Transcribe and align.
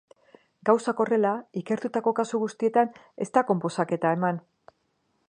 Gauzak 0.69 1.01
horrela, 1.03 1.33
ikertutako 1.61 2.15
kasu 2.21 2.41
guztietan 2.45 2.91
ez 3.27 3.31
da 3.37 3.45
konposaketa 3.51 4.15
eman. 4.21 4.41